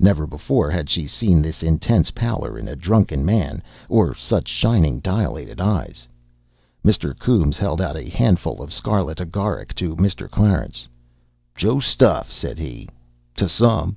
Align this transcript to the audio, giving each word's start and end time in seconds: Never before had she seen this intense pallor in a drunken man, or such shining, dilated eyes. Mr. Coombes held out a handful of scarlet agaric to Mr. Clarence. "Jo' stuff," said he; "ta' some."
Never 0.00 0.26
before 0.26 0.72
had 0.72 0.90
she 0.90 1.06
seen 1.06 1.40
this 1.40 1.62
intense 1.62 2.10
pallor 2.10 2.58
in 2.58 2.66
a 2.66 2.74
drunken 2.74 3.24
man, 3.24 3.62
or 3.88 4.12
such 4.12 4.48
shining, 4.48 4.98
dilated 4.98 5.60
eyes. 5.60 6.04
Mr. 6.84 7.16
Coombes 7.16 7.58
held 7.58 7.80
out 7.80 7.96
a 7.96 8.08
handful 8.10 8.60
of 8.60 8.72
scarlet 8.72 9.20
agaric 9.20 9.72
to 9.76 9.94
Mr. 9.94 10.28
Clarence. 10.28 10.88
"Jo' 11.54 11.78
stuff," 11.78 12.32
said 12.32 12.58
he; 12.58 12.88
"ta' 13.36 13.46
some." 13.46 13.96